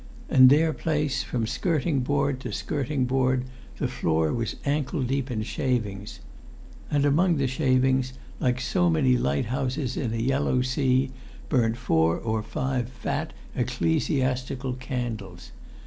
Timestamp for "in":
0.31-0.47, 5.29-5.43, 9.97-10.11